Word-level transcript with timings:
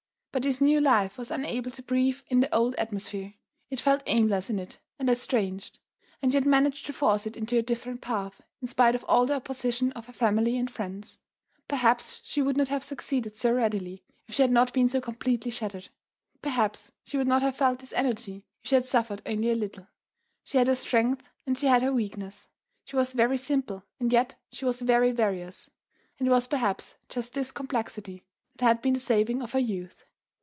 But 0.33 0.43
this 0.43 0.61
new 0.61 0.79
life 0.79 1.17
was 1.17 1.29
unable 1.29 1.71
to 1.71 1.83
breathe 1.83 2.21
in 2.29 2.39
the 2.39 2.55
old 2.55 2.73
atmosphere: 2.75 3.33
it 3.69 3.81
felt 3.81 4.01
aimless 4.05 4.49
in 4.49 4.59
it 4.59 4.79
and 4.97 5.09
estranged; 5.09 5.79
and 6.21 6.31
she 6.31 6.37
had 6.37 6.45
managed 6.45 6.85
to 6.85 6.93
force 6.93 7.27
it 7.27 7.35
into 7.35 7.57
a 7.57 7.61
different 7.61 7.99
path, 7.99 8.39
in 8.61 8.69
spite 8.69 8.95
of 8.95 9.03
all 9.09 9.25
the 9.25 9.33
opposition 9.33 9.91
of 9.91 10.07
her 10.07 10.13
family 10.13 10.55
and 10.57 10.71
friends. 10.71 11.19
Perhaps 11.67 12.21
she 12.23 12.41
would 12.41 12.55
not 12.55 12.69
have 12.69 12.81
succeeded 12.81 13.35
so 13.35 13.51
readily 13.51 14.05
if 14.25 14.33
she 14.35 14.41
had 14.41 14.51
not 14.51 14.71
been 14.71 14.87
so 14.87 15.01
completely 15.01 15.51
shattered. 15.51 15.89
Perhaps 16.41 16.93
she 17.03 17.17
would 17.17 17.27
not 17.27 17.41
have 17.41 17.57
felt 17.57 17.79
this 17.79 17.91
energy 17.91 18.45
if 18.63 18.69
she 18.69 18.75
had 18.75 18.85
suffered 18.85 19.21
only 19.25 19.49
a 19.51 19.55
little. 19.55 19.85
She 20.45 20.57
had 20.57 20.67
her 20.67 20.75
strength 20.75 21.21
and 21.45 21.57
she 21.57 21.67
had 21.67 21.81
her 21.81 21.91
weakness; 21.91 22.47
she 22.85 22.95
was 22.95 23.11
very 23.11 23.35
simple 23.35 23.83
and 23.99 24.13
yet 24.13 24.35
she 24.49 24.63
was 24.63 24.79
very 24.79 25.11
various; 25.11 25.69
and 26.19 26.25
it 26.25 26.31
was 26.31 26.47
perhaps 26.47 26.95
just 27.09 27.33
this 27.33 27.51
complexity 27.51 28.23
that 28.55 28.63
had 28.63 28.81
been 28.81 28.93
the 28.93 28.99
saving 29.01 29.41
of 29.41 29.51
her 29.51 29.59
youth. 29.59 30.05